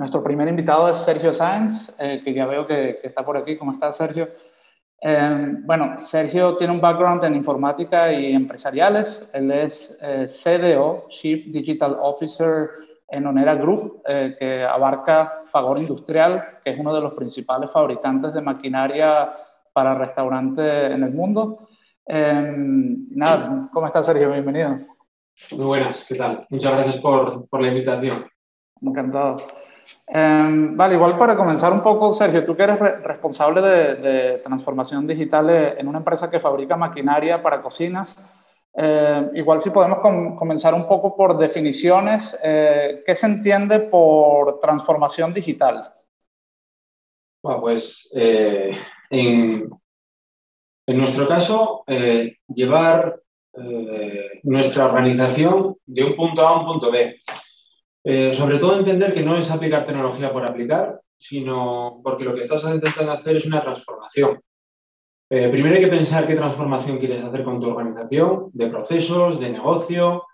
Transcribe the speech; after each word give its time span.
nuestro 0.00 0.24
primer 0.24 0.48
invitado 0.48 0.88
es 0.88 0.96
Sergio 0.96 1.30
Sáenz, 1.34 1.94
eh, 1.98 2.22
que 2.24 2.32
ya 2.32 2.46
veo 2.46 2.66
que, 2.66 3.00
está 3.02 3.22
por 3.22 3.36
aquí. 3.36 3.58
¿Cómo 3.58 3.72
estás, 3.72 3.98
Sergio? 3.98 4.30
Eh, 4.98 5.56
bueno, 5.62 6.00
Sergio 6.00 6.56
tiene 6.56 6.72
un 6.72 6.80
background 6.80 7.22
en 7.24 7.36
informática 7.36 8.10
y 8.10 8.32
empresariales. 8.32 9.30
Él 9.34 9.50
es 9.50 9.98
eh, 10.00 10.24
CDO, 10.26 11.04
Chief 11.10 11.44
Digital 11.48 11.98
Officer 12.00 12.70
en 13.08 13.26
Onera 13.26 13.56
Group, 13.56 14.02
que 14.04 14.64
abarca 14.64 15.42
Fagor 15.46 15.78
Industrial, 15.78 16.60
que 16.64 16.70
es 16.70 16.78
uno 16.78 16.94
de 16.94 17.00
los 17.00 17.12
principales 17.14 17.68
fabricantes 17.70 18.32
de 18.32 18.40
maquinaria 18.40 19.32
para 19.72 19.96
restaurantes 19.96 20.92
en 20.92 21.02
el 21.02 21.10
mundo. 21.10 21.68
nada, 22.06 23.68
¿cómo 23.72 23.86
estás, 23.86 24.06
Sergio? 24.06 24.30
Bienvenido. 24.30 24.78
Muy 25.50 25.64
buenas, 25.66 26.04
¿qué 26.04 26.14
tal? 26.14 26.46
Muchas 26.50 26.72
gracias 26.72 26.96
por, 26.98 27.48
por 27.48 27.60
la 27.60 27.68
invitación. 27.68 28.24
Encantado. 28.80 29.38
Em, 30.12 30.76
vale, 30.76 30.94
igual 30.94 31.16
para 31.16 31.36
comenzar 31.36 31.72
un 31.72 31.82
poco, 31.82 32.12
Sergio, 32.12 32.44
tú 32.44 32.56
que 32.56 32.64
eres 32.64 32.80
responsable 32.80 33.60
de, 33.60 34.38
transformación 34.38 35.06
digital 35.06 35.48
en 35.78 35.86
una 35.86 35.98
empresa 35.98 36.28
que 36.28 36.40
fabrica 36.40 36.76
maquinaria 36.76 37.40
para 37.40 37.62
cocinas, 37.62 38.16
eh, 38.74 39.30
igual 39.34 39.60
si 39.62 39.70
podemos 39.70 39.98
comenzar 40.36 40.74
un 40.74 40.88
poco 40.88 41.16
por 41.16 41.38
definiciones, 41.38 42.36
eh, 42.42 43.02
¿qué 43.06 43.14
se 43.14 43.26
entiende 43.26 43.80
por 43.80 44.58
transformación 44.60 45.32
digital? 45.32 45.92
Bueno, 47.42 47.60
pues 47.60 48.10
eh, 48.12 48.76
en, 49.10 49.70
en, 50.86 50.98
nuestro 50.98 51.28
caso, 51.28 51.84
llevar 52.48 53.20
nuestra 54.42 54.86
organización 54.86 55.76
de 55.86 56.04
un 56.04 56.16
punto 56.16 56.46
A 56.46 56.50
a 56.50 56.60
un 56.60 56.66
punto 56.66 56.90
B. 56.90 57.16
Eh, 58.02 58.32
sobre 58.32 58.58
todo 58.58 58.78
entender 58.78 59.12
que 59.12 59.22
no 59.22 59.36
es 59.36 59.50
aplicar 59.50 59.86
tecnología 59.86 60.32
por 60.32 60.44
aplicar, 60.44 61.00
sino 61.16 62.00
porque 62.02 62.24
lo 62.24 62.34
que 62.34 62.40
estás 62.40 62.62
intentando 62.64 63.12
hacer 63.12 63.36
es 63.36 63.46
una 63.46 63.60
transformación. 63.60 64.40
Eh, 65.28 65.48
primero 65.48 65.76
hay 65.76 65.82
que 65.82 65.88
pensar 65.88 66.26
qué 66.26 66.34
transformación 66.34 66.98
quieres 66.98 67.22
hacer 67.24 67.44
con 67.44 67.60
tu 67.60 67.68
organización, 67.68 68.50
de 68.52 68.66
procesos, 68.68 69.38
de 69.38 69.50
negocio, 69.50 70.24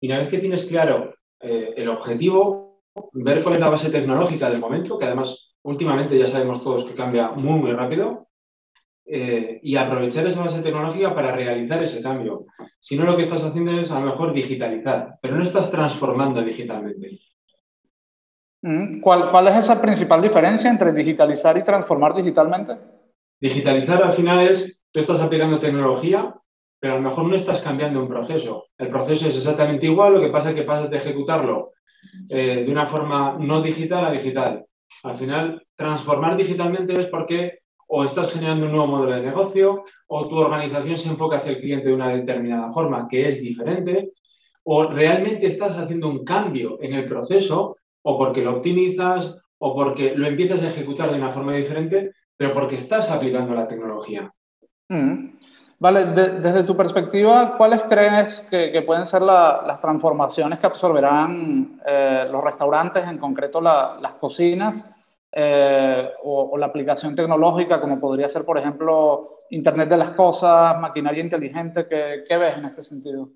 y 0.00 0.06
una 0.06 0.18
vez 0.18 0.28
que 0.28 0.38
tienes 0.38 0.66
claro 0.66 1.14
eh, 1.40 1.74
el 1.76 1.88
objetivo, 1.88 2.82
ver 3.12 3.42
cuál 3.42 3.54
es 3.54 3.60
la 3.60 3.70
base 3.70 3.90
tecnológica 3.90 4.50
del 4.50 4.60
momento, 4.60 4.98
que 4.98 5.06
además 5.06 5.56
últimamente 5.62 6.16
ya 6.16 6.26
sabemos 6.26 6.62
todos 6.62 6.84
que 6.84 6.94
cambia 6.94 7.30
muy, 7.30 7.58
muy 7.58 7.72
rápido, 7.72 8.27
eh, 9.10 9.60
y 9.62 9.76
aprovechar 9.76 10.26
esa 10.26 10.44
base 10.44 10.60
tecnológica 10.60 11.14
para 11.14 11.32
realizar 11.32 11.82
ese 11.82 12.02
cambio. 12.02 12.46
Si 12.78 12.96
no, 12.96 13.04
lo 13.04 13.16
que 13.16 13.22
estás 13.22 13.44
haciendo 13.44 13.72
es 13.72 13.90
a 13.90 14.00
lo 14.00 14.06
mejor 14.06 14.32
digitalizar, 14.32 15.18
pero 15.22 15.36
no 15.36 15.42
estás 15.42 15.70
transformando 15.70 16.42
digitalmente. 16.42 17.18
Mm, 18.62 19.00
¿Cuál, 19.00 19.30
¿Cuál, 19.30 19.48
es 19.48 19.64
esa 19.64 19.80
principal 19.80 20.20
diferencia 20.20 20.70
entre 20.70 20.92
digitalizar 20.92 21.56
y 21.56 21.64
transformar 21.64 22.14
digitalmente? 22.14 22.74
Digitalizar 23.40 24.02
al 24.02 24.12
final 24.12 24.40
es, 24.40 24.84
tú 24.90 25.00
estás 25.00 25.20
aplicando 25.20 25.58
tecnología, 25.58 26.34
pero 26.80 26.94
a 26.94 26.96
lo 26.96 27.02
mejor 27.08 27.24
no 27.24 27.34
estás 27.34 27.60
cambiando 27.60 28.00
un 28.00 28.08
proceso. 28.08 28.66
El 28.76 28.90
proceso 28.90 29.28
es 29.28 29.36
exactamente 29.36 29.86
igual, 29.86 30.14
lo 30.14 30.20
que 30.20 30.28
pasa 30.28 30.50
es 30.50 30.56
que 30.56 30.62
pasas 30.62 30.90
de 30.90 30.96
ejecutarlo 30.98 31.72
eh, 32.28 32.64
de 32.64 32.70
una 32.70 32.86
forma 32.86 33.36
no 33.40 33.62
digital 33.62 34.04
a 34.04 34.10
digital. 34.10 34.66
Al 35.02 35.16
final, 35.16 35.66
transformar 35.76 36.36
digitalmente 36.36 37.00
es 37.00 37.06
porque 37.06 37.60
o 37.88 38.04
estás 38.04 38.32
generando 38.32 38.66
un 38.66 38.72
nuevo 38.72 38.86
modelo 38.86 39.16
de 39.16 39.22
negocio, 39.22 39.84
o 40.06 40.28
tu 40.28 40.36
organización 40.36 40.98
se 40.98 41.08
enfoca 41.08 41.38
hacia 41.38 41.52
el 41.52 41.58
cliente 41.58 41.88
de 41.88 41.94
una 41.94 42.10
determinada 42.10 42.70
forma 42.72 43.08
que 43.08 43.28
es 43.28 43.40
diferente, 43.40 44.12
o 44.62 44.84
realmente 44.84 45.46
estás 45.46 45.76
haciendo 45.76 46.08
un 46.08 46.24
cambio 46.24 46.78
en 46.82 46.92
el 46.92 47.06
proceso, 47.06 47.76
o 48.02 48.18
porque 48.18 48.42
lo 48.42 48.56
optimizas, 48.56 49.36
o 49.58 49.74
porque 49.74 50.14
lo 50.14 50.26
empiezas 50.26 50.62
a 50.62 50.68
ejecutar 50.68 51.10
de 51.10 51.18
una 51.18 51.32
forma 51.32 51.54
diferente, 51.54 52.12
pero 52.36 52.52
porque 52.52 52.76
estás 52.76 53.10
aplicando 53.10 53.54
la 53.54 53.66
tecnología. 53.66 54.30
Mm. 54.88 55.38
Vale, 55.80 56.06
desde 56.06 56.64
tu 56.64 56.76
perspectiva, 56.76 57.56
¿cuáles 57.56 57.82
crees 57.82 58.40
que, 58.50 58.82
pueden 58.82 59.06
ser 59.06 59.22
las 59.22 59.80
transformaciones 59.80 60.58
que 60.58 60.66
absorberán 60.66 61.80
eh, 61.86 62.26
los 62.30 62.42
restaurantes, 62.42 63.06
en 63.06 63.18
concreto 63.18 63.60
las 63.60 64.12
cocinas, 64.14 64.84
eh, 65.30 66.08
o, 66.22 66.56
la 66.56 66.66
aplicación 66.66 67.14
tecnológica, 67.14 67.80
como 67.80 68.00
podría 68.00 68.28
ser, 68.28 68.44
por 68.44 68.58
ejemplo, 68.58 69.38
Internet 69.50 69.88
de 69.88 69.96
las 69.96 70.10
Cosas, 70.12 70.78
maquinaria 70.80 71.22
inteligente, 71.22 71.86
¿qué, 71.86 72.36
ves 72.36 72.56
en 72.56 72.64
este 72.64 72.82
sentido? 72.82 73.30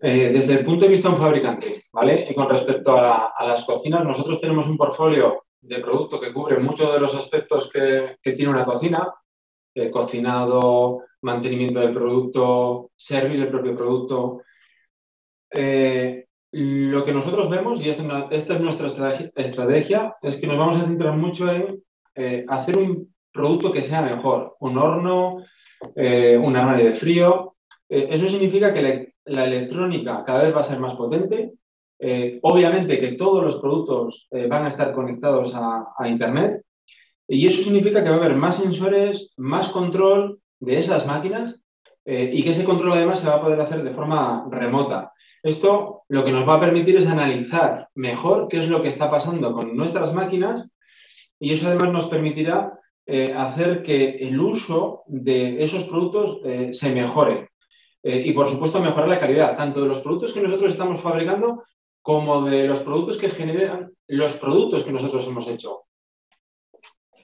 Eh, 0.00 0.30
desde 0.32 0.54
el 0.54 0.64
punto 0.64 0.84
de 0.84 0.92
vista 0.92 1.08
de 1.08 1.14
un 1.14 1.20
fabricante, 1.20 1.84
¿vale? 1.92 2.26
Y 2.28 2.34
con 2.34 2.48
respecto 2.48 2.96
a, 2.96 3.32
las 3.40 3.64
cocinas, 3.64 4.04
nosotros 4.04 4.40
tenemos 4.40 4.66
un 4.66 4.76
portfolio 4.76 5.44
de 5.60 5.80
producto 5.80 6.20
que 6.20 6.32
cubre 6.32 6.58
muchos 6.58 6.92
de 6.92 7.00
los 7.00 7.14
aspectos 7.14 7.70
que, 7.72 8.16
tiene 8.22 8.48
una 8.48 8.64
cocina, 8.64 9.12
eh, 9.74 9.90
cocinado, 9.90 11.04
mantenimiento 11.22 11.80
del 11.80 11.94
producto, 11.94 12.90
servir 12.94 13.40
el 13.40 13.48
propio 13.48 13.76
producto. 13.76 14.42
Lo 16.50 17.04
que 17.04 17.12
nosotros 17.12 17.50
vemos, 17.50 17.84
y 17.84 17.90
esta 17.90 18.28
es 18.30 18.60
nuestra 18.60 18.86
estrategia, 19.36 20.14
es 20.22 20.36
que 20.36 20.46
nos 20.46 20.56
vamos 20.56 20.76
a 20.76 20.86
centrar 20.86 21.14
mucho 21.16 21.52
en 21.52 21.82
eh, 22.14 22.44
hacer 22.48 22.78
un 22.78 23.14
producto 23.30 23.70
que 23.70 23.82
sea 23.82 24.00
mejor, 24.00 24.56
un 24.60 24.78
horno, 24.78 25.44
eh, 25.94 26.38
un 26.38 26.56
armario 26.56 26.86
de 26.86 26.96
frío. 26.96 27.54
Eh, 27.88 28.08
eso 28.10 28.28
significa 28.28 28.72
que 28.72 29.12
la, 29.26 29.44
electrónica 29.44 30.24
cada 30.24 30.44
vez 30.44 30.56
va 30.56 30.62
a 30.62 30.64
ser 30.64 30.80
más 30.80 30.94
potente. 30.94 31.52
obviamente 32.42 32.98
que 33.00 33.12
todos 33.12 33.44
los 33.44 33.56
productos 33.58 34.28
van 34.30 34.64
a 34.64 34.68
estar 34.68 34.92
conectados 34.92 35.52
a, 35.54 35.88
a 35.98 36.08
Internet 36.08 36.62
y 37.26 37.46
eso 37.46 37.62
significa 37.62 38.02
que 38.02 38.10
va 38.10 38.16
a 38.16 38.24
haber 38.24 38.36
más 38.36 38.56
sensores, 38.56 39.34
más 39.36 39.68
control 39.68 40.40
de 40.60 40.78
esas 40.78 41.06
máquinas 41.06 41.60
y 42.06 42.42
que 42.42 42.50
ese 42.50 42.64
control 42.64 42.92
además 42.92 43.20
se 43.20 43.28
va 43.28 43.36
a 43.36 43.42
poder 43.42 43.60
hacer 43.60 43.82
de 43.82 43.92
forma 43.92 44.46
remota. 44.50 45.12
Esto 45.42 46.02
lo 46.08 46.24
que 46.24 46.32
nos 46.32 46.48
va 46.48 46.56
a 46.56 46.60
permitir 46.60 46.96
es 46.96 47.06
analizar 47.06 47.88
mejor 47.94 48.48
qué 48.48 48.58
es 48.58 48.68
lo 48.68 48.82
que 48.82 48.88
está 48.88 49.10
pasando 49.10 49.52
con 49.52 49.76
nuestras 49.76 50.12
máquinas 50.12 50.68
y 51.38 51.52
eso 51.52 51.68
además 51.68 51.92
nos 51.92 52.08
permitirá 52.08 52.78
eh, 53.06 53.32
hacer 53.32 53.82
que 53.82 54.18
el 54.18 54.38
uso 54.40 55.04
de 55.06 55.62
esos 55.62 55.84
productos 55.84 56.40
eh, 56.44 56.74
se 56.74 56.94
mejore. 56.94 57.50
Eh, 58.02 58.22
y 58.26 58.32
por 58.32 58.48
supuesto 58.48 58.80
mejorar 58.80 59.08
la 59.08 59.20
calidad, 59.20 59.56
tanto 59.56 59.82
de 59.82 59.88
los 59.88 60.00
productos 60.00 60.32
que 60.32 60.40
nosotros 60.40 60.72
estamos 60.72 61.00
fabricando 61.00 61.64
como 62.02 62.42
de 62.42 62.66
los 62.66 62.80
productos 62.80 63.18
que 63.18 63.30
generan 63.30 63.90
los 64.06 64.36
productos 64.36 64.84
que 64.84 64.92
nosotros 64.92 65.26
hemos 65.26 65.46
hecho. 65.48 65.82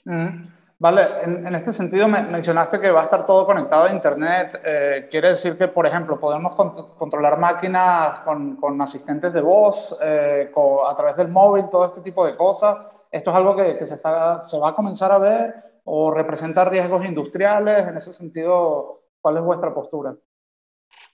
Mm. 0.04 0.46
Vale, 0.84 1.22
en, 1.22 1.54
este 1.54 1.72
sentido 1.72 2.06
me, 2.06 2.24
mencionaste 2.24 2.78
que 2.78 2.90
va 2.90 3.00
a 3.00 3.04
estar 3.04 3.24
todo 3.24 3.46
conectado 3.46 3.84
a 3.84 3.90
Internet. 3.90 4.60
Eh, 4.62 5.08
¿Quiere 5.10 5.30
decir 5.30 5.56
que, 5.56 5.68
por 5.68 5.86
ejemplo, 5.86 6.20
podemos 6.20 6.54
controlar 6.98 7.38
máquinas 7.38 8.18
con, 8.20 8.82
asistentes 8.82 9.32
de 9.32 9.40
voz, 9.40 9.96
eh, 10.02 10.52
a 10.86 10.94
través 10.94 11.16
del 11.16 11.28
móvil, 11.28 11.70
todo 11.70 11.86
este 11.86 12.02
tipo 12.02 12.26
de 12.26 12.36
cosas? 12.36 12.76
¿Esto 13.10 13.30
es 13.30 13.36
algo 13.36 13.56
que, 13.56 13.82
se, 13.86 13.94
está, 13.94 14.42
se 14.42 14.58
va 14.58 14.68
a 14.68 14.74
comenzar 14.74 15.10
a 15.10 15.16
ver 15.16 15.54
o 15.84 16.10
representa 16.10 16.66
riesgos 16.66 17.02
industriales? 17.02 17.88
En 17.88 17.96
ese 17.96 18.12
sentido, 18.12 19.04
¿cuál 19.22 19.38
es 19.38 19.42
vuestra 19.42 19.72
postura? 19.72 20.14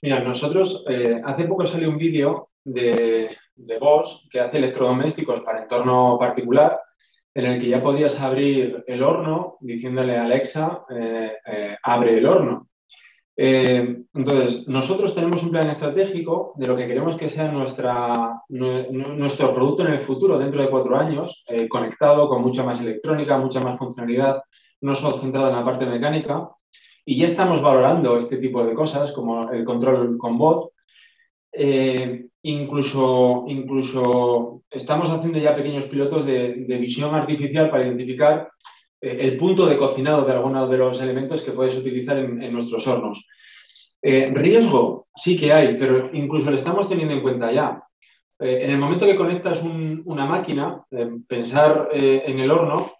Mira, 0.02 0.18
nosotros, 0.18 0.84
eh, 0.88 1.22
hace 1.24 1.44
poco 1.44 1.64
salió 1.64 1.90
un 1.90 1.96
vídeo 1.96 2.48
de, 2.64 3.36
de 3.54 3.78
Bosch 3.78 4.28
que 4.32 4.40
hace 4.40 4.58
electrodomésticos 4.58 5.42
para 5.42 5.62
entorno 5.62 6.18
particular 6.18 6.76
en 7.34 7.44
el 7.44 7.60
que 7.60 7.68
ya 7.68 7.82
podías 7.82 8.20
abrir 8.20 8.84
el 8.86 9.02
horno 9.02 9.56
diciéndole 9.60 10.16
a 10.16 10.24
Alexa, 10.24 10.84
eh, 10.90 11.32
eh, 11.46 11.76
abre 11.82 12.18
el 12.18 12.26
horno. 12.26 12.68
Eh, 13.36 14.02
entonces, 14.12 14.68
nosotros 14.68 15.14
tenemos 15.14 15.42
un 15.42 15.50
plan 15.50 15.70
estratégico 15.70 16.52
de 16.56 16.66
lo 16.66 16.76
que 16.76 16.86
queremos 16.86 17.16
que 17.16 17.30
sea 17.30 17.50
nuestra, 17.50 18.42
nuestro 18.48 19.54
producto 19.54 19.86
en 19.86 19.94
el 19.94 20.00
futuro, 20.00 20.38
dentro 20.38 20.60
de 20.60 20.68
cuatro 20.68 20.98
años, 20.98 21.42
conectado 21.70 22.28
con 22.28 22.42
mucha 22.42 22.64
más 22.64 22.80
electrónica, 22.80 23.38
mucha 23.38 23.60
más 23.60 23.78
funcionalidad, 23.78 24.42
no 24.82 24.94
solo 24.94 25.16
centrado 25.16 25.48
en 25.48 25.56
la 25.56 25.64
parte 25.64 25.86
mecánica. 25.86 26.50
Y 27.06 27.16
ya 27.16 27.26
estamos 27.26 27.62
valorando 27.62 28.18
este 28.18 28.36
tipo 28.36 28.62
de 28.64 28.74
cosas, 28.74 29.12
como 29.12 29.50
el 29.50 29.64
control 29.64 30.18
con 30.18 30.36
voz, 30.36 30.68
eh, 31.52 32.26
incluso, 32.42 33.44
incluso 33.48 34.62
estamos 34.70 35.10
haciendo 35.10 35.38
ya 35.38 35.54
pequeños 35.54 35.86
pilotos 35.86 36.24
de, 36.24 36.52
visión 36.80 37.14
artificial 37.14 37.70
para 37.70 37.84
identificar 37.84 38.50
eh, 39.00 39.18
el 39.20 39.36
punto 39.36 39.66
de 39.66 39.76
cocinado 39.76 40.22
de 40.22 40.32
algunos 40.32 40.70
de 40.70 40.78
los 40.78 41.00
elementos 41.00 41.42
que 41.42 41.52
puedes 41.52 41.76
utilizar 41.76 42.18
en, 42.18 42.52
nuestros 42.52 42.86
hornos. 42.86 43.26
Eh, 44.02 44.30
riesgo 44.32 45.08
sí 45.14 45.38
que 45.38 45.52
hay, 45.52 45.76
pero 45.78 46.10
incluso 46.12 46.50
lo 46.50 46.56
estamos 46.56 46.88
teniendo 46.88 47.14
en 47.14 47.20
cuenta 47.20 47.52
ya. 47.52 47.82
en 48.38 48.70
el 48.70 48.78
momento 48.78 49.04
que 49.04 49.16
conectas 49.16 49.62
una 49.62 50.24
máquina, 50.24 50.82
pensar 51.28 51.90
en 51.92 52.40
el 52.40 52.50
horno, 52.50 52.90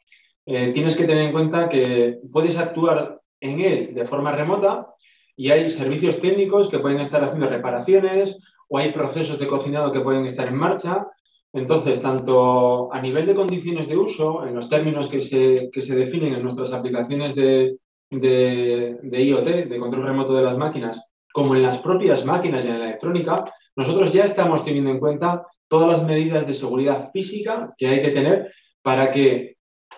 tienes 0.44 0.96
que 0.96 1.06
tener 1.06 1.22
en 1.22 1.32
cuenta 1.32 1.70
que 1.70 2.18
puedes 2.30 2.58
actuar 2.58 3.20
en 3.40 3.60
él 3.62 3.94
de 3.94 4.06
forma 4.06 4.32
remota 4.32 4.94
y 5.36 5.50
hay 5.50 5.70
servicios 5.70 6.20
técnicos 6.20 6.68
que 6.68 6.78
pueden 6.78 7.00
estar 7.00 7.22
haciendo 7.22 7.48
reparaciones 7.48 8.38
o 8.68 8.78
hay 8.78 8.92
procesos 8.92 9.38
de 9.38 9.46
cocinado 9.46 9.92
que 9.92 10.00
pueden 10.00 10.26
estar 10.26 10.48
en 10.48 10.56
marcha 10.56 11.06
Entonces, 11.52 12.00
tanto 12.00 12.92
a 12.92 13.00
nivel 13.00 13.26
de 13.26 13.34
condiciones 13.34 13.88
de 13.88 13.96
uso, 13.96 14.46
en 14.46 14.54
los 14.54 14.68
términos 14.68 15.08
que 15.08 15.20
se, 15.20 15.70
se 15.72 15.96
definen 15.96 16.34
en 16.34 16.42
nuestras 16.42 16.72
aplicaciones 16.72 17.34
de, 17.34 17.76
de, 18.10 19.24
IoT, 19.24 19.68
de 19.68 19.78
control 19.78 20.06
remoto 20.06 20.34
de 20.34 20.42
las 20.42 20.56
máquinas, 20.56 21.04
como 21.32 21.54
en 21.54 21.62
las 21.62 21.78
propias 21.78 22.24
máquinas 22.24 22.64
y 22.64 22.68
en 22.68 22.78
la 22.78 22.84
electrónica, 22.86 23.44
nosotros 23.76 24.12
ya 24.12 24.24
estamos 24.24 24.64
teniendo 24.64 24.90
en 24.90 25.00
cuenta 25.00 25.46
todas 25.68 25.88
las 25.88 26.04
medidas 26.06 26.46
de 26.46 26.54
seguridad 26.54 27.10
física 27.12 27.72
que 27.76 27.88
hay 27.88 28.02
que 28.02 28.10
tener 28.10 28.52
para 28.82 29.10
que 29.10 29.56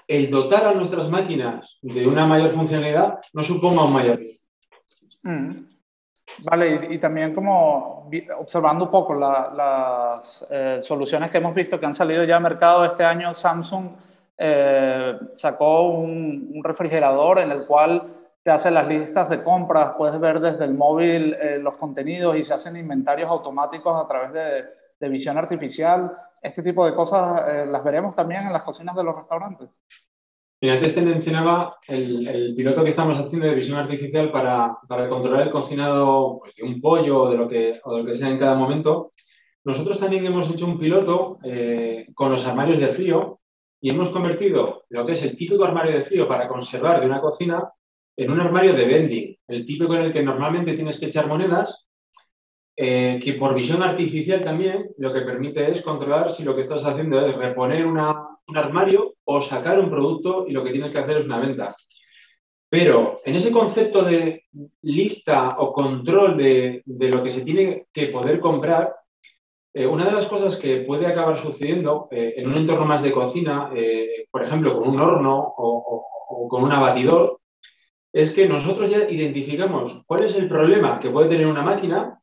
el 0.08 0.30
dotar 0.30 0.66
a 0.66 0.74
nuestras 0.74 1.08
máquinas 1.08 1.78
de 1.80 2.06
una 2.06 2.26
mayor 2.26 2.52
funcionalidad 2.52 3.18
no 3.32 3.42
suponga 3.42 3.84
un 3.84 3.92
mayor 3.92 4.18
riesgo. 4.18 4.51
Mm. 5.22 5.72
Vale, 6.48 6.94
y, 6.94 6.98
también 6.98 7.34
como 7.34 8.08
observando 8.38 8.86
un 8.86 8.90
poco 8.90 9.14
las 9.14 10.46
eh, 10.50 10.78
soluciones 10.82 11.30
que 11.30 11.38
hemos 11.38 11.54
visto 11.54 11.78
que 11.78 11.86
han 11.86 11.94
salido 11.94 12.24
ya 12.24 12.36
al 12.36 12.42
mercado 12.42 12.84
este 12.84 13.04
año, 13.04 13.34
Samsung 13.34 13.90
eh, 14.38 15.18
sacó 15.34 15.88
un, 15.88 16.60
refrigerador 16.62 17.38
en 17.40 17.50
el 17.50 17.66
cual 17.66 18.06
te 18.42 18.50
hace 18.50 18.70
las 18.70 18.86
listas 18.88 19.28
de 19.30 19.42
compras, 19.42 19.94
puedes 19.98 20.18
ver 20.20 20.40
desde 20.40 20.64
el 20.64 20.74
móvil 20.74 21.34
eh, 21.34 21.58
los 21.58 21.76
contenidos 21.76 22.36
y 22.36 22.44
se 22.44 22.54
hacen 22.54 22.76
inventarios 22.76 23.30
automáticos 23.30 24.02
a 24.02 24.08
través 24.08 24.32
de, 24.32 24.64
de 24.98 25.08
visión 25.08 25.36
artificial. 25.38 26.16
Este 26.40 26.62
tipo 26.62 26.86
de 26.86 26.94
cosas 26.94 27.68
las 27.68 27.84
veremos 27.84 28.16
también 28.16 28.46
en 28.46 28.52
las 28.52 28.62
cocinas 28.62 28.96
de 28.96 29.04
los 29.04 29.14
restaurantes. 29.14 29.80
Y 30.64 30.68
antes 30.68 30.94
te 30.94 31.02
mencionaba 31.02 31.78
el, 31.88 32.54
piloto 32.56 32.84
que 32.84 32.90
estamos 32.90 33.18
haciendo 33.18 33.48
de 33.48 33.54
visión 33.56 33.78
artificial 33.80 34.30
para, 34.30 34.78
controlar 35.08 35.42
el 35.42 35.50
cocinado 35.50 36.38
pues, 36.38 36.54
de 36.54 36.62
un 36.62 36.80
pollo 36.80 37.22
o 37.22 37.30
de, 37.30 37.36
lo 37.36 37.48
que, 37.48 37.80
o 37.82 37.96
de 37.96 37.98
lo 37.98 38.06
que 38.06 38.14
sea 38.14 38.28
en 38.28 38.38
cada 38.38 38.54
momento. 38.54 39.12
Nosotros 39.64 39.98
también 39.98 40.24
hemos 40.24 40.48
hecho 40.48 40.66
un 40.66 40.78
piloto 40.78 41.40
eh, 41.42 42.06
con 42.14 42.30
los 42.30 42.46
armarios 42.46 42.78
de 42.78 42.92
frío 42.92 43.40
y 43.80 43.90
hemos 43.90 44.10
convertido 44.10 44.84
lo 44.90 45.04
que 45.04 45.14
es 45.14 45.22
el 45.24 45.36
típico 45.36 45.64
armario 45.64 45.96
de 45.96 46.04
frío 46.04 46.28
para 46.28 46.46
conservar 46.46 47.00
de 47.00 47.06
una 47.06 47.20
cocina 47.20 47.68
en 48.16 48.30
un 48.30 48.38
armario 48.38 48.72
de 48.72 48.84
vending, 48.84 49.36
el 49.48 49.66
típico 49.66 49.96
en 49.96 50.02
el 50.02 50.12
que 50.12 50.22
normalmente 50.22 50.74
tienes 50.74 51.00
que 51.00 51.06
echar 51.06 51.26
monedas, 51.26 51.88
eh, 52.76 53.18
que 53.20 53.32
por 53.32 53.52
visión 53.52 53.82
artificial 53.82 54.44
también 54.44 54.90
lo 54.98 55.12
que 55.12 55.22
permite 55.22 55.72
es 55.72 55.82
controlar 55.82 56.30
si 56.30 56.44
lo 56.44 56.54
que 56.54 56.60
estás 56.60 56.84
haciendo 56.84 57.26
es 57.26 57.36
reponer 57.36 57.84
un 57.84 57.98
armario 58.56 59.11
o 59.34 59.42
sacar 59.42 59.78
un 59.78 59.90
producto 59.90 60.46
y 60.48 60.52
lo 60.52 60.62
que 60.62 60.72
tienes 60.72 60.90
que 60.90 60.98
hacer 60.98 61.18
es 61.18 61.26
una 61.26 61.40
venta. 61.40 61.74
Pero 62.72 63.20
en 63.26 63.36
ese 63.36 63.52
concepto 63.52 64.02
de 64.02 64.44
lista 64.80 65.56
o 65.58 65.74
control 65.74 66.38
de, 66.38 66.82
lo 66.86 67.22
que 67.22 67.30
se 67.30 67.42
tiene 67.42 67.88
que 67.92 68.06
poder 68.06 68.40
comprar, 68.40 68.94
eh, 69.74 69.86
una 69.86 70.06
de 70.06 70.12
las 70.12 70.24
cosas 70.24 70.56
que 70.56 70.78
puede 70.78 71.06
acabar 71.06 71.36
sucediendo 71.36 72.08
eh, 72.10 72.32
en 72.38 72.48
un 72.48 72.56
entorno 72.56 72.86
más 72.86 73.02
de 73.02 73.12
cocina, 73.12 73.70
eh, 73.76 74.24
por 74.30 74.42
ejemplo, 74.42 74.78
con 74.78 74.88
un 74.88 74.98
horno 74.98 75.52
o, 75.54 76.48
con 76.48 76.64
un 76.64 76.72
abatidor, 76.72 77.40
es 78.10 78.30
que 78.30 78.48
nosotros 78.48 78.88
ya 78.88 79.06
identificamos 79.06 80.02
cuál 80.06 80.24
es 80.24 80.34
el 80.34 80.48
problema 80.48 80.98
que 80.98 81.10
puede 81.10 81.28
tener 81.28 81.48
una 81.48 81.62
máquina 81.62 82.18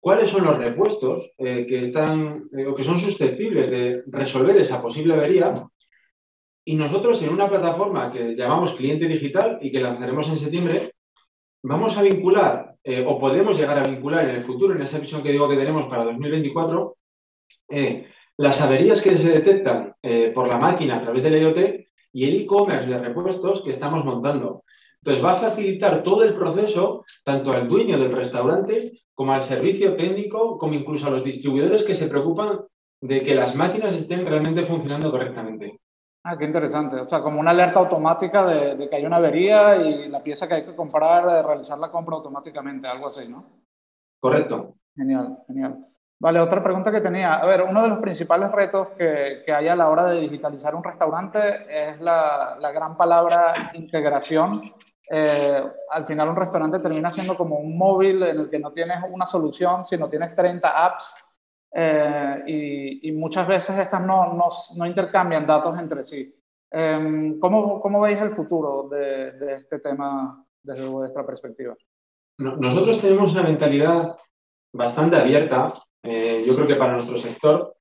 cuáles 0.00 0.30
son 0.30 0.44
los 0.44 0.56
repuestos 0.56 1.30
que 1.36 1.82
están 1.82 2.48
o 2.66 2.74
que 2.74 2.82
son 2.82 2.98
susceptibles 2.98 3.70
de 3.70 4.02
resolver 4.06 4.56
esa 4.56 4.80
posible 4.80 5.12
avería. 5.12 5.52
Y 6.64 6.76
nosotros 6.76 7.22
en 7.22 7.32
una 7.32 7.48
plataforma 7.48 8.12
que 8.12 8.36
llamamos 8.36 8.72
cliente 8.72 9.06
digital 9.06 9.58
y 9.60 9.70
que 9.70 9.80
lanzaremos 9.80 10.28
en 10.28 10.36
septiembre, 10.36 10.92
vamos 11.62 11.96
a 11.96 12.02
vincular 12.02 12.76
eh, 12.84 13.04
o 13.06 13.18
podemos 13.18 13.58
llegar 13.58 13.78
a 13.78 13.88
vincular 13.88 14.28
en 14.28 14.36
el 14.36 14.42
futuro, 14.42 14.74
en 14.74 14.82
esa 14.82 14.98
visión 14.98 15.22
que 15.22 15.32
digo 15.32 15.48
que 15.48 15.56
tenemos 15.56 15.86
para 15.86 16.04
2024, 16.04 16.96
las 18.36 18.60
averías 18.60 19.02
que 19.02 19.16
se 19.16 19.28
detectan 19.28 19.94
por 20.34 20.48
la 20.48 20.58
máquina 20.58 20.96
a 20.96 21.02
través 21.02 21.22
del 21.22 21.40
IoT 21.42 21.58
y 22.12 22.24
el 22.24 22.42
e-commerce 22.42 22.88
de 22.88 22.98
repuestos 22.98 23.62
que 23.62 23.70
estamos 23.70 24.04
montando. 24.04 24.64
Entonces 25.02 25.24
va 25.24 25.32
a 25.32 25.36
facilitar 25.36 26.02
todo 26.02 26.24
el 26.24 26.34
proceso, 26.34 27.04
tanto 27.24 27.52
al 27.52 27.68
dueño 27.68 27.98
del 27.98 28.12
restaurante 28.12 29.00
como 29.14 29.32
al 29.32 29.42
servicio 29.42 29.96
técnico, 29.96 30.58
como 30.58 30.74
incluso 30.74 31.06
a 31.06 31.10
los 31.10 31.24
distribuidores 31.24 31.84
que 31.84 31.94
se 31.94 32.06
preocupan 32.06 32.60
de 33.00 33.22
que 33.22 33.34
las 33.34 33.54
máquinas 33.54 33.94
estén 33.94 34.26
realmente 34.26 34.66
funcionando 34.66 35.10
correctamente. 35.10 35.80
Ah, 36.22 36.36
qué 36.36 36.44
interesante. 36.44 36.96
O 36.96 37.08
sea, 37.08 37.20
como 37.20 37.40
una 37.40 37.50
alerta 37.50 37.80
automática 37.80 38.46
de, 38.46 38.88
que 38.88 38.96
hay 38.96 39.06
una 39.06 39.16
avería 39.16 39.76
y 39.76 40.08
la 40.08 40.22
pieza 40.22 40.46
que 40.46 40.54
hay 40.54 40.64
que 40.64 40.76
comprar, 40.76 41.26
de 41.26 41.42
realizar 41.42 41.78
la 41.78 41.90
compra 41.90 42.16
automáticamente, 42.16 42.86
algo 42.86 43.08
así, 43.08 43.26
¿no? 43.26 43.44
Correcto. 44.18 44.74
Genial, 44.94 45.38
genial. 45.46 45.86
Vale, 46.18 46.40
otra 46.40 46.62
pregunta 46.62 46.92
que 46.92 47.00
tenía. 47.00 47.34
A 47.34 47.46
ver, 47.46 47.62
uno 47.62 47.82
de 47.82 47.88
los 47.88 47.98
principales 48.00 48.52
retos 48.52 48.88
que, 48.98 49.42
que 49.46 49.52
hay 49.52 49.68
a 49.68 49.76
la 49.76 49.88
hora 49.88 50.04
de 50.04 50.20
digitalizar 50.20 50.74
un 50.74 50.84
restaurante 50.84 51.38
es 51.68 51.98
la, 52.00 52.56
la 52.60 52.70
gran 52.72 52.96
palabra 52.98 53.70
integración 53.72 54.60
eh, 55.12 55.64
al 55.90 56.06
final 56.06 56.28
un 56.28 56.36
restaurante 56.36 56.78
termina 56.78 57.10
siendo 57.10 57.36
como 57.36 57.56
un 57.56 57.76
móvil 57.76 58.22
en 58.22 58.38
el 58.38 58.48
que 58.48 58.60
no 58.60 58.70
tienes 58.70 58.98
una 59.10 59.26
solución, 59.26 59.84
sino 59.84 60.08
tienes 60.08 60.36
30 60.36 60.86
apps 60.86 61.12
eh, 61.72 63.00
y, 63.02 63.12
muchas 63.12 63.46
veces 63.46 63.78
estas 63.78 64.00
no, 64.02 64.34
no, 64.34 64.48
no 64.76 64.86
intercambian 64.86 65.46
datos 65.46 65.78
entre 65.78 66.04
sí. 66.04 66.34
Em, 66.70 67.38
¿cómo, 67.38 67.80
¿cómo, 67.80 68.00
veis 68.00 68.20
el 68.20 68.34
futuro 68.34 68.88
de, 68.88 69.32
de, 69.32 69.54
este 69.56 69.80
tema 69.80 70.44
desde 70.62 70.86
vuestra 70.86 71.26
perspectiva? 71.26 71.76
Nosotros 72.38 73.00
tenemos 73.00 73.32
una 73.32 73.42
mentalidad 73.42 74.16
bastante 74.72 75.16
abierta, 75.16 75.74
eh, 76.02 76.42
yo 76.46 76.54
creo 76.54 76.66
que 76.66 76.76
para 76.76 76.92
nuestro 76.92 77.16
sector. 77.16 77.76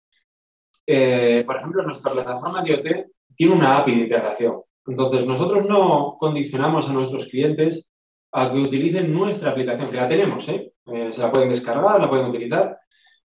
por 0.85 1.55
ejemplo, 1.55 1.83
nuestra 1.83 2.11
plataforma 2.11 2.63
IoT 2.65 3.07
tiene 3.35 3.53
una 3.53 3.77
API 3.77 3.95
de 3.95 4.01
integración. 4.01 4.61
Entonces, 4.85 5.25
nosotros 5.25 5.67
no 5.67 6.17
condicionamos 6.19 6.89
a 6.89 6.93
nuestros 6.93 7.27
clientes 7.27 7.87
a 8.31 8.51
que 8.51 8.59
utilicen 8.59 9.13
nuestra 9.13 9.51
aplicación, 9.51 9.89
que 9.89 9.97
la 9.97 10.07
tenemos, 10.07 10.47
¿eh? 10.49 10.73
Eh, 10.87 11.11
se 11.13 11.21
la 11.21 11.31
pueden 11.31 11.49
descargar, 11.49 11.99
la 12.01 12.09
pueden 12.09 12.27
utilizar, 12.27 12.79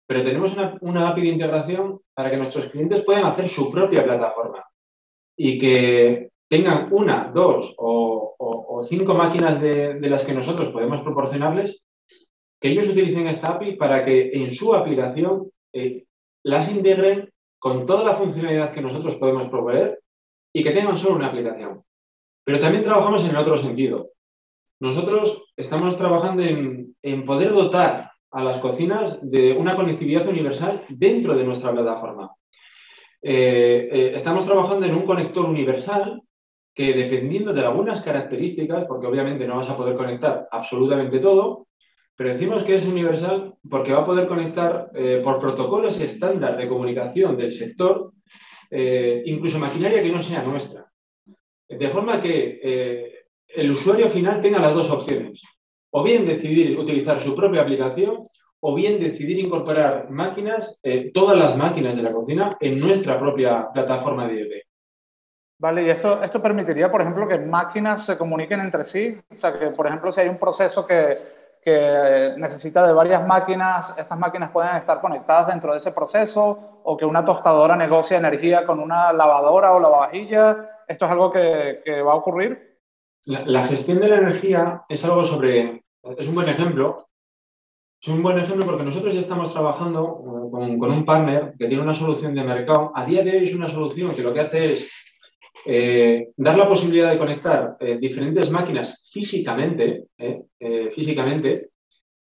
pero 0.07 0.23
tenemos 0.23 0.55
una, 0.81 1.09
API 1.09 1.21
de 1.21 1.27
integración 1.27 1.99
para 2.13 2.29
que 2.29 2.37
nuestros 2.37 2.67
clientes 2.67 3.03
puedan 3.03 3.25
hacer 3.25 3.49
su 3.49 3.71
propia 3.71 4.03
plataforma 4.03 4.63
y 5.35 5.57
que 5.57 6.29
tengan 6.47 6.89
una, 6.91 7.31
dos 7.33 7.73
o, 7.77 8.81
cinco 8.87 9.15
máquinas 9.15 9.59
de, 9.59 9.97
las 10.01 10.23
que 10.23 10.33
nosotros 10.33 10.69
podemos 10.69 11.01
proporcionarles, 11.01 11.81
que 12.59 12.69
ellos 12.69 12.87
utilicen 12.87 13.27
esta 13.27 13.53
API 13.53 13.77
para 13.77 14.05
que 14.05 14.31
en 14.33 14.53
su 14.53 14.75
aplicación 14.75 15.49
eh, 15.73 16.05
las 16.43 16.69
integren 16.69 17.31
con 17.57 17.85
toda 17.85 18.03
la 18.03 18.15
funcionalidad 18.15 18.71
que 18.71 18.81
nosotros 18.81 19.15
podemos 19.15 19.47
proveer 19.47 19.99
y 20.53 20.63
que 20.63 20.71
tengan 20.71 20.97
solo 20.97 21.15
una 21.15 21.27
aplicación. 21.27 21.83
Pero 22.43 22.59
también 22.59 22.83
trabajamos 22.83 23.23
en 23.23 23.31
el 23.31 23.37
otro 23.37 23.57
sentido. 23.57 24.11
Nosotros 24.79 25.51
estamos 25.57 25.97
trabajando 25.97 26.43
en, 26.43 27.25
poder 27.25 27.53
dotar 27.53 28.11
a 28.35 28.43
las 28.43 28.57
cocinas 28.57 29.17
de 29.21 29.53
una 29.53 29.77
conectividad 29.77 30.27
universal 30.27 30.83
dentro 30.89 31.37
de 31.37 31.45
nuestra 31.45 31.71
plataforma. 31.71 32.31
Eh, 33.21 33.87
eh, 33.89 34.11
estamos 34.13 34.45
trabajando 34.45 34.85
en 34.85 34.93
un 34.93 35.05
conector 35.05 35.45
universal 35.45 36.21
que 36.73 36.93
dependiendo 36.93 37.53
de 37.53 37.61
algunas 37.61 38.01
características, 38.01 38.83
porque 38.89 39.07
obviamente 39.07 39.47
no 39.47 39.55
vas 39.55 39.69
a 39.69 39.77
poder 39.77 39.95
conectar 39.95 40.49
absolutamente 40.51 41.19
todo, 41.19 41.67
pero 42.17 42.31
decimos 42.31 42.63
que 42.63 42.75
es 42.75 42.85
universal 42.85 43.53
porque 43.69 43.93
va 43.93 44.01
a 44.01 44.05
poder 44.05 44.27
conectar 44.27 44.91
eh, 44.93 45.21
por 45.23 45.39
protocolos 45.39 45.97
estándar 46.01 46.57
de 46.57 46.67
comunicación 46.67 47.37
del 47.37 47.51
sector 47.51 48.11
incluso 48.67 49.57
maquinaria 49.57 50.01
que 50.01 50.11
no 50.11 50.21
sea 50.21 50.43
nuestra. 50.43 50.91
De 51.69 51.87
forma 51.89 52.19
que 52.19 53.23
el 53.47 53.71
usuario 53.71 54.09
final 54.09 54.41
tenga 54.41 54.59
las 54.59 54.73
dos 54.73 54.89
opciones. 54.89 55.41
O 55.97 56.03
bien 56.03 56.27
decidir 56.27 56.77
utilizar 56.77 57.21
su 57.21 57.33
propia 57.37 57.61
aplicación 57.61 58.27
o 58.59 58.75
bien 58.75 58.99
decidir 58.99 59.39
incorporar 59.39 60.09
máquinas, 60.09 60.77
eh, 60.83 61.09
todas 61.13 61.37
las 61.37 61.55
máquinas 61.55 61.95
de 61.95 62.01
la 62.01 62.11
cocina, 62.11 62.57
en 62.59 62.81
nuestra 62.81 63.17
propia 63.17 63.69
plataforma 63.71 64.27
de 64.27 64.41
IoT. 64.41 64.53
Vale, 65.57 65.83
y 65.83 65.89
esto, 65.89 66.21
esto 66.21 66.41
permitiría, 66.41 66.91
por 66.91 66.99
ejemplo, 66.99 67.25
que 67.29 67.39
máquinas 67.39 68.05
se 68.05 68.17
comuniquen 68.17 68.59
entre 68.59 68.83
sí. 68.83 69.17
O 69.31 69.39
sea, 69.39 69.57
que, 69.57 69.67
por 69.67 69.87
ejemplo, 69.87 70.11
si 70.11 70.19
hay 70.19 70.27
un 70.27 70.37
proceso 70.37 70.85
que, 70.85 71.15
que 71.61 72.33
necesita 72.35 72.85
de 72.85 72.91
varias 72.91 73.25
máquinas, 73.25 73.95
estas 73.97 74.19
máquinas 74.19 74.51
pueden 74.51 74.75
estar 74.75 74.99
conectadas 74.99 75.47
dentro 75.47 75.71
de 75.71 75.77
ese 75.77 75.93
proceso, 75.93 76.81
o 76.83 76.97
que 76.97 77.05
una 77.05 77.23
tostadora 77.23 77.77
negocia 77.77 78.17
energía 78.17 78.65
con 78.65 78.81
una 78.81 79.13
lavadora 79.13 79.71
o 79.71 79.79
lavavajilla. 79.79 80.81
¿Esto 80.89 81.05
es 81.05 81.11
algo 81.11 81.31
que, 81.31 81.81
que 81.85 82.01
va 82.01 82.11
a 82.11 82.15
ocurrir? 82.15 82.75
La, 83.27 83.63
gestión 83.63 83.99
de 83.99 84.07
la 84.07 84.17
energía 84.17 84.83
es 84.87 85.03
algo 85.03 85.23
sobre, 85.23 85.84
es 86.17 86.27
un 86.27 86.35
buen 86.35 86.49
ejemplo. 86.49 87.07
Es 88.01 88.07
un 88.09 88.21
buen 88.21 88.37
ejemplo 88.37 88.65
porque 88.65 88.83
nosotros 88.83 89.13
ya 89.13 89.21
estamos 89.21 89.51
trabajando 89.51 90.49
con, 90.51 90.77
con 90.77 90.91
un 90.91 91.05
partner 91.05 91.53
que 91.57 91.67
tiene 91.67 91.83
una 91.83 91.93
solución 91.93 92.35
de 92.35 92.43
mercado. 92.43 92.91
A 92.93 93.05
día 93.05 93.23
de 93.23 93.31
hoy 93.31 93.45
es 93.45 93.53
una 93.55 93.69
solución 93.69 94.15
que 94.15 94.21
lo 94.21 94.33
que 94.33 94.41
hace 94.41 94.73
es 94.73 94.91
eh, 95.65 96.29
dar 96.37 96.57
la 96.57 96.69
posibilidad 96.69 97.11
de 97.11 97.17
conectar 97.17 97.77
eh, 97.79 97.97
diferentes 97.99 98.51
máquinas 98.51 99.09
físicamente, 99.11 100.03
eh, 100.17 100.91
físicamente 100.93 101.69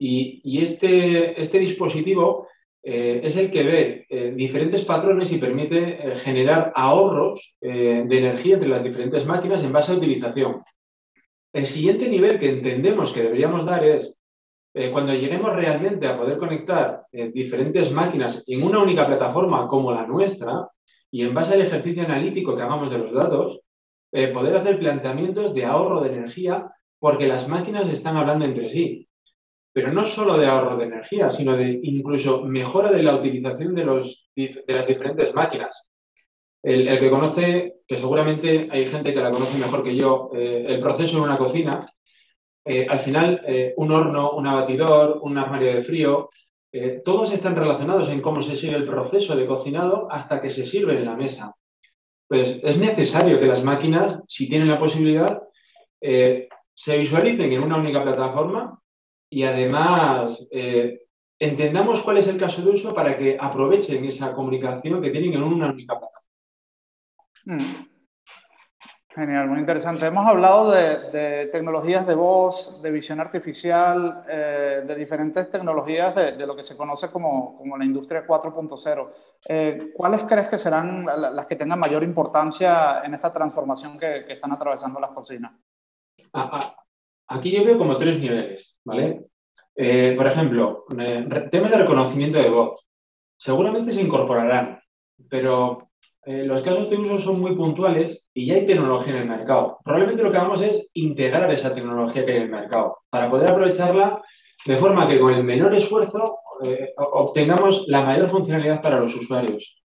y, 0.05 0.61
este, 0.61 1.39
este, 1.39 1.59
dispositivo 1.59 2.47
eh, 2.83 3.21
es 3.23 3.37
el 3.37 3.49
que 3.49 3.63
ve 3.63 4.05
eh, 4.09 4.33
diferentes 4.35 4.83
patrones 4.83 5.31
y 5.31 5.37
permite 5.37 5.77
eh, 5.77 6.15
generar 6.17 6.73
ahorros 6.75 7.55
de 7.61 8.17
energía 8.17 8.55
entre 8.55 8.67
las 8.69 8.83
diferentes 8.83 9.25
máquinas 9.25 9.63
en 9.63 9.71
base 9.71 9.93
a 9.93 9.95
utilización. 9.95 10.61
El 11.53 11.65
siguiente 11.65 12.09
nivel 12.09 12.39
que 12.39 12.49
entendemos 12.49 13.11
que 13.11 13.23
deberíamos 13.23 13.65
dar 13.65 13.85
es 13.85 14.15
cuando 14.91 15.13
lleguemos 15.13 15.55
realmente 15.55 16.07
a 16.07 16.17
poder 16.17 16.39
conectar 16.39 17.05
diferentes 17.11 17.91
máquinas 17.91 18.43
en 18.47 18.63
una 18.63 18.81
única 18.81 19.05
plataforma 19.05 19.67
como 19.67 19.91
la 19.91 20.07
nuestra 20.07 20.67
y 21.11 21.21
en 21.21 21.33
base 21.33 21.53
al 21.53 21.61
ejercicio 21.61 22.03
analítico 22.03 22.55
que 22.55 22.63
hagamos 22.63 22.89
de 22.89 22.97
los 22.97 23.13
datos, 23.13 23.59
poder 24.11 24.55
hacer 24.55 24.79
planteamientos 24.79 25.53
de 25.53 25.65
ahorro 25.65 26.01
de 26.01 26.09
energía 26.13 26.71
porque 26.97 27.27
las 27.27 27.47
máquinas 27.47 27.87
están 27.87 28.17
hablando 28.17 28.45
entre 28.45 28.69
sí 28.69 29.07
pero 29.73 29.91
no 29.91 30.05
solo 30.05 30.37
de 30.37 30.45
ahorro 30.45 30.77
de 30.77 30.85
energía, 30.85 31.31
sino 31.31 31.57
de 31.57 31.79
incluso 31.81 32.43
mejora 32.43 32.91
de 32.91 33.01
la 33.01 33.15
utilización 33.15 33.73
de 33.73 33.85
las 33.85 34.87
diferentes 34.87 35.33
máquinas. 35.33 35.87
El, 36.63 36.97
que 36.97 37.09
conoce, 37.09 37.81
que 37.85 37.97
seguramente 37.97 38.69
hay 38.71 38.85
gente 38.85 39.13
que 39.13 39.19
la 39.19 39.31
conoce 39.31 39.57
mejor 39.57 39.83
que 39.83 39.95
yo, 39.95 40.31
eh, 40.33 40.63
el 40.65 40.79
proceso 40.79 41.17
en 41.17 41.23
una 41.23 41.37
cocina, 41.37 41.85
eh, 42.63 42.87
al 42.89 43.01
final 43.01 43.41
eh, 43.45 43.73
un 43.75 43.91
horno, 43.91 44.31
un 44.31 44.47
abatidor, 44.47 45.19
un 45.21 45.37
armario 45.37 45.73
de 45.75 45.83
frío, 45.83 46.29
todos 47.05 47.31
están 47.31 47.55
relacionados 47.55 48.09
en 48.09 48.19
cómo 48.19 48.41
se 48.41 48.55
sigue 48.55 48.75
el 48.75 48.85
proceso 48.85 49.35
de 49.35 49.45
cocinado 49.45 50.07
hasta 50.09 50.41
que 50.41 50.49
se 50.49 50.65
sirve 50.65 50.97
en 50.97 51.05
la 51.05 51.15
mesa. 51.15 51.53
Pues 52.27 52.57
es 52.63 52.77
necesario 52.77 53.39
que 53.39 53.45
las 53.45 53.63
máquinas, 53.63 54.21
si 54.27 54.49
tienen 54.49 54.69
la 54.69 54.79
posibilidad, 54.79 55.39
se 56.01 56.97
visualicen 56.97 57.53
en 57.53 57.61
una 57.61 57.77
única 57.77 58.01
plataforma 58.01 58.81
y 59.29 59.43
además 59.43 60.43
entendamos 61.37 62.01
cuál 62.01 62.17
es 62.17 62.27
el 62.27 62.37
caso 62.37 62.63
de 62.63 62.71
uso 62.71 62.91
para 62.91 63.15
que 63.19 63.37
aprovechen 63.39 64.03
esa 64.05 64.33
comunicación 64.33 64.99
que 64.99 65.11
tienen 65.11 65.33
en 65.33 65.43
una 65.43 65.69
única 65.69 65.93
plataforma. 65.93 66.22
Mm. 67.45 67.59
Genial, 69.09 69.47
muy 69.47 69.59
interesante. 69.59 70.07
Hemos 70.07 70.25
hablado 70.27 70.71
de, 70.71 71.47
tecnologías 71.51 72.07
de 72.07 72.15
voz, 72.15 72.81
de 72.81 72.89
visión 72.89 73.19
artificial, 73.19 74.23
eh, 74.27 74.83
de 74.87 74.95
diferentes 74.95 75.51
tecnologías 75.51 76.15
de, 76.15 76.47
lo 76.47 76.55
que 76.55 76.63
se 76.63 76.75
conoce 76.75 77.11
como, 77.11 77.61
la 77.77 77.85
industria 77.85 78.25
4.0. 78.25 79.09
Eh, 79.47 79.91
¿Cuáles 79.93 80.21
crees 80.23 80.47
que 80.47 80.57
serán 80.57 81.05
las 81.05 81.45
que 81.45 81.55
tengan 81.55 81.79
mayor 81.79 82.01
importancia 82.01 83.01
en 83.03 83.13
esta 83.13 83.31
transformación 83.31 83.99
que, 83.99 84.25
que 84.25 84.33
están 84.33 84.51
atravesando 84.51 84.99
las 84.99 85.11
cocinas? 85.11 85.53
Aquí 87.27 87.51
yo 87.51 87.63
veo 87.63 87.77
como 87.77 87.97
tres 87.97 88.19
niveles, 88.19 88.79
¿vale? 88.83 89.25
Eh, 89.75 90.13
por 90.15 90.27
ejemplo, 90.27 90.85
eh, 90.97 91.27
temas 91.51 91.71
de 91.71 91.77
reconocimiento 91.77 92.37
de 92.37 92.49
voz. 92.49 92.85
Seguramente 93.37 93.91
se 93.91 94.01
incorporarán, 94.01 94.79
pero 95.29 95.89
eh, 96.25 96.43
los 96.45 96.61
casos 96.61 96.89
de 96.89 96.97
uso 96.97 97.17
son 97.17 97.39
muy 97.39 97.55
puntuales 97.55 98.29
y 98.33 98.45
ya 98.45 98.55
hay 98.55 98.65
tecnología 98.65 99.13
en 99.13 99.21
el 99.21 99.29
mercado. 99.29 99.79
Probablemente 99.83 100.23
lo 100.23 100.31
que 100.31 100.37
vamos 100.37 100.61
es 100.61 100.87
integrar 100.93 101.51
esa 101.51 101.73
tecnología 101.73 102.25
que 102.25 102.31
hay 102.31 102.37
en 102.37 102.43
el 102.43 102.49
mercado 102.49 102.99
para 103.09 103.29
poder 103.29 103.51
aprovecharla 103.51 104.21
de 104.65 104.77
forma 104.77 105.07
que 105.07 105.19
con 105.19 105.33
el 105.33 105.43
menor 105.43 105.75
esfuerzo 105.75 106.39
obtengamos 106.95 107.85
la 107.87 108.03
mayor 108.03 108.29
funcionalidad 108.29 108.81
para 108.81 108.99
los 108.99 109.15
usuarios. 109.15 109.83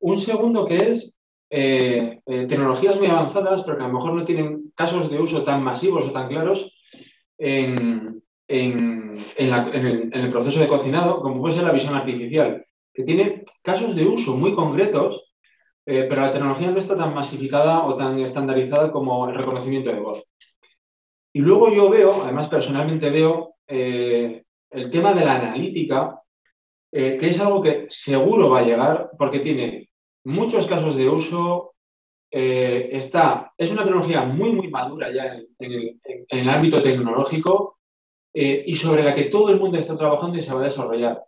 Un 0.00 0.18
segundo 0.18 0.64
que 0.64 0.92
es 0.92 1.12
eh, 1.50 2.20
eh, 2.26 2.46
tecnologías 2.46 2.96
muy 2.96 3.06
avanzadas, 3.06 3.62
pero 3.62 3.78
que 3.78 3.84
a 3.84 3.88
lo 3.88 3.94
mejor 3.94 4.14
no 4.14 4.24
tienen 4.24 4.72
casos 4.74 5.10
de 5.10 5.18
uso 5.18 5.44
tan 5.44 5.62
masivos 5.62 6.06
o 6.06 6.12
tan 6.12 6.28
claros 6.28 6.74
en, 7.38 8.22
el, 8.46 10.30
proceso 10.30 10.60
de 10.60 10.68
cocinado, 10.68 11.20
como 11.20 11.40
puede 11.40 11.54
ser 11.54 11.64
la 11.64 11.72
visión 11.72 11.94
artificial, 11.94 12.64
que 12.92 13.04
tiene 13.04 13.44
casos 13.62 13.94
de 13.94 14.06
uso 14.06 14.36
muy 14.36 14.54
concretos, 14.54 15.27
eh, 15.88 16.06
pero 16.08 16.22
la 16.22 16.32
tecnología 16.32 16.70
no 16.70 16.78
está 16.78 16.96
tan 16.96 17.14
masificada 17.14 17.84
o 17.86 17.96
tan 17.96 18.18
estandarizada 18.20 18.92
como 18.92 19.28
el 19.28 19.34
reconocimiento 19.34 19.90
de 19.90 20.00
voz. 20.00 20.24
Y 21.32 21.40
luego 21.40 21.72
yo 21.72 21.88
veo, 21.88 22.22
además 22.22 22.48
personalmente 22.48 23.10
veo, 23.10 23.54
el 23.66 24.44
tema 24.90 25.12
de 25.14 25.24
la 25.24 25.36
analítica, 25.36 26.22
que 26.90 27.18
es 27.20 27.38
algo 27.38 27.62
que 27.62 27.86
seguro 27.90 28.50
va 28.50 28.60
a 28.60 28.64
llegar 28.64 29.10
porque 29.18 29.40
tiene 29.40 29.88
muchos 30.28 30.66
casos 30.66 30.96
de 30.96 31.08
uso. 31.08 31.74
Eh, 32.30 32.90
está, 32.92 33.52
es 33.56 33.70
una 33.70 33.84
tecnología 33.84 34.22
muy, 34.22 34.52
muy 34.52 34.68
madura 34.68 35.10
ya 35.10 35.34
en, 35.58 35.98
el, 36.28 36.48
ámbito 36.50 36.82
tecnológico 36.82 37.78
eh, 38.34 38.64
y 38.66 38.76
sobre 38.76 39.02
la 39.02 39.14
que 39.14 39.24
todo 39.24 39.48
el 39.48 39.58
mundo 39.58 39.78
está 39.78 39.96
trabajando 39.96 40.36
y 40.36 40.42
se 40.42 40.52
va 40.52 40.60
a 40.60 40.64
desarrollar. 40.64 41.24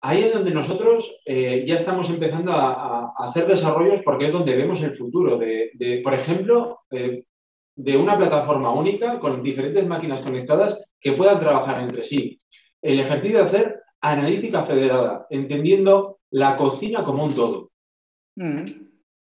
Ahí 0.00 0.24
es 0.24 0.32
donde 0.32 0.52
nosotros 0.52 1.18
eh, 1.24 1.64
ya 1.66 1.74
estamos 1.74 2.08
empezando 2.08 2.52
a, 2.52 3.12
hacer 3.18 3.46
desarrollos 3.46 4.00
porque 4.04 4.26
es 4.26 4.32
donde 4.32 4.56
vemos 4.56 4.80
el 4.82 4.96
futuro 4.96 5.38
de, 5.38 6.00
por 6.04 6.14
ejemplo, 6.14 6.80
de 6.90 7.96
una 7.96 8.16
plataforma 8.16 8.70
única 8.72 9.18
con 9.18 9.42
diferentes 9.42 9.86
máquinas 9.86 10.20
conectadas 10.20 10.80
que 11.00 11.12
puedan 11.12 11.40
trabajar 11.40 11.80
entre 11.80 12.04
sí. 12.04 12.40
El 12.80 13.00
ejercicio 13.00 13.38
de 13.38 13.44
hacer 13.44 13.82
analítica 14.00 14.62
federada, 14.62 15.26
entendiendo 15.30 16.18
la 16.30 16.56
cocina 16.56 17.04
como 17.04 17.24
un 17.24 17.34
todo. 17.34 17.70
Mm, 18.36 18.64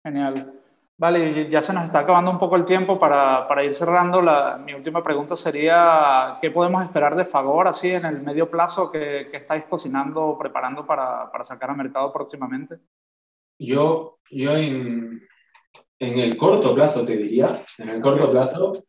genial. 0.04 0.59
Vale, 1.00 1.50
ya 1.50 1.62
se 1.62 1.72
nos 1.72 1.86
está 1.86 2.00
acabando 2.00 2.30
un 2.30 2.38
poco 2.38 2.58
el 2.58 2.66
tiempo 2.66 3.00
para, 3.00 3.48
para 3.48 3.64
ir 3.64 3.74
cerrando. 3.74 4.22
La, 4.22 4.58
mi 4.58 4.74
última 4.74 5.02
pregunta 5.02 5.38
sería, 5.38 6.38
¿qué 6.42 6.52
podemos 6.52 6.84
esperar 6.84 7.16
de 7.16 7.24
Favor 7.24 7.70
así 7.70 7.88
en 7.88 8.04
el 8.04 8.22
medio 8.22 8.52
plazo 8.52 8.92
que, 8.92 9.30
que 9.32 9.38
estáis 9.38 9.64
cocinando 9.64 10.22
o 10.22 10.38
preparando 10.38 10.86
para, 10.86 11.32
para, 11.32 11.46
sacar 11.46 11.70
al 11.70 11.78
mercado 11.78 12.12
próximamente? 12.12 12.80
Yo, 13.58 14.20
yo 14.30 14.58
en, 14.58 15.26
en, 16.00 16.20
el 16.20 16.36
corto 16.36 16.76
plazo 16.76 17.06
te 17.06 17.16
diría, 17.16 17.64
en 17.78 17.88
el 17.88 18.02
corto 18.02 18.30
plazo, 18.30 18.84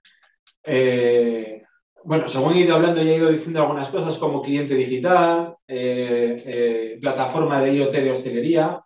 eh, 0.65 1.63
bueno, 2.03 2.27
según 2.27 2.55
he 2.55 2.63
ido 2.63 2.75
hablando 2.75 3.05
ya 3.05 3.13
he 3.13 3.19
ido 3.19 3.31
diciendo 3.31 3.61
algunas 3.61 3.89
cosas 3.89 4.19
como 4.19 4.43
cliente 4.43 4.75
digital, 4.75 5.55
eh, 5.69 6.43
eh, 6.45 6.99
plataforma 7.01 7.63
de 7.63 7.73
IoT 7.73 7.93
de 7.93 8.11
hostelería, 8.11 8.85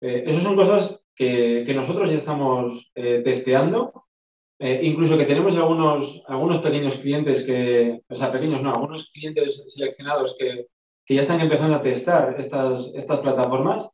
eh, 0.00 0.22
esas 0.24 0.44
son 0.44 0.54
cosas 0.54 0.99
que, 1.20 1.74
nosotros 1.74 2.10
ya 2.10 2.16
estamos 2.16 2.90
eh, 2.94 3.20
testeando, 3.22 4.06
eh, 4.58 4.80
incluso 4.82 5.18
que 5.18 5.26
tenemos 5.26 5.54
algunos, 5.56 6.22
algunos 6.26 6.60
pequeños 6.60 6.96
clientes 6.96 7.42
que, 7.44 8.00
o 8.08 8.16
sea, 8.16 8.32
pequeños 8.32 8.62
no, 8.62 8.72
algunos 8.72 9.10
clientes 9.10 9.64
seleccionados 9.68 10.36
que, 10.38 10.66
ya 11.08 11.22
están 11.22 11.40
empezando 11.40 11.74
a 11.74 11.82
testar 11.82 12.36
estas, 12.38 12.92
estas 12.94 13.18
plataformas. 13.18 13.88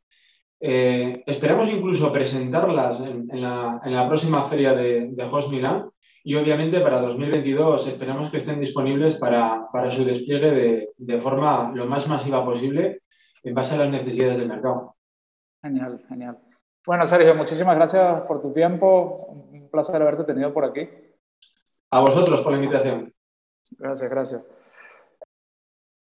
esperamos 0.59 1.67
incluso 1.69 2.11
presentarlas 2.11 3.01
en, 3.01 3.41
la, 3.41 4.05
próxima 4.07 4.43
feria 4.43 4.75
de, 4.75 5.07
de 5.09 5.23
Host 5.23 5.49
Milan 5.49 5.89
y 6.23 6.35
obviamente 6.35 6.79
para 6.79 7.01
2022 7.01 7.87
esperamos 7.87 8.29
que 8.29 8.37
estén 8.37 8.59
disponibles 8.59 9.15
para, 9.15 9.67
su 9.89 10.05
despliegue 10.05 10.51
de, 10.51 10.89
de, 10.95 11.21
forma 11.21 11.71
lo 11.73 11.87
más 11.87 12.07
masiva 12.07 12.45
posible 12.45 13.01
en 13.41 13.55
base 13.55 13.73
a 13.73 13.79
las 13.79 13.89
necesidades 13.89 14.37
del 14.37 14.49
mercado. 14.49 14.95
Genial, 15.63 16.05
genial. 16.07 16.46
Bueno, 16.87 17.05
Sergio, 17.05 17.35
muchísimas 17.35 17.75
gracias 17.75 18.21
por 18.21 18.41
tu 18.41 18.53
tiempo. 18.53 19.17
Un 19.51 19.69
placer 19.69 20.01
haberte 20.01 20.23
tenido 20.23 20.53
por 20.53 20.63
aquí. 20.63 20.87
A 21.91 21.99
vosotros 21.99 22.39
por 22.39 22.53
la 22.53 22.59
invitación. 22.59 23.13
Gracias, 23.77 24.09
gracias. 24.09 24.41